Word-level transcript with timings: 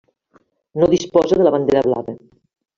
No 0.79 0.87
disposa 0.95 1.39
de 1.43 1.47
la 1.49 1.53
bandera 1.59 1.87
blava. 1.91 2.19